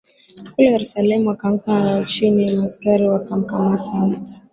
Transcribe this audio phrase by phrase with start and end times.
[0.55, 4.39] kule Yerusalemu akaanguka chini Maaskari wakamkamata mtu